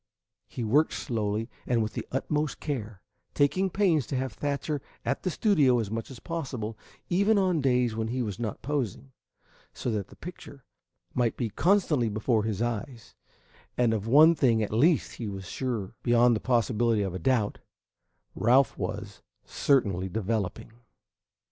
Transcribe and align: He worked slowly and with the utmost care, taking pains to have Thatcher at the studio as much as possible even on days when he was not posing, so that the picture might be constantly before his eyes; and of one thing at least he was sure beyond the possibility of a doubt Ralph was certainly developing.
He 0.47 0.63
worked 0.63 0.93
slowly 0.93 1.47
and 1.67 1.83
with 1.83 1.93
the 1.93 2.07
utmost 2.11 2.59
care, 2.59 3.03
taking 3.35 3.69
pains 3.69 4.07
to 4.07 4.15
have 4.15 4.33
Thatcher 4.33 4.81
at 5.05 5.21
the 5.21 5.29
studio 5.29 5.77
as 5.77 5.91
much 5.91 6.09
as 6.09 6.19
possible 6.19 6.75
even 7.07 7.37
on 7.37 7.61
days 7.61 7.95
when 7.95 8.07
he 8.07 8.23
was 8.23 8.39
not 8.39 8.63
posing, 8.63 9.11
so 9.75 9.91
that 9.91 10.07
the 10.07 10.15
picture 10.15 10.65
might 11.13 11.37
be 11.37 11.49
constantly 11.51 12.09
before 12.09 12.45
his 12.45 12.63
eyes; 12.63 13.13
and 13.77 13.93
of 13.93 14.07
one 14.07 14.33
thing 14.33 14.63
at 14.63 14.71
least 14.71 15.17
he 15.17 15.27
was 15.27 15.45
sure 15.45 15.93
beyond 16.01 16.35
the 16.35 16.39
possibility 16.39 17.03
of 17.03 17.13
a 17.13 17.19
doubt 17.19 17.59
Ralph 18.33 18.75
was 18.79 19.21
certainly 19.45 20.09
developing. 20.09 20.71